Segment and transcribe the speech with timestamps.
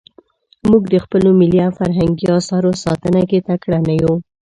[0.69, 4.13] موږ د خپلو ملي او فرهنګي اثارو ساتنه کې تکړه نه یو.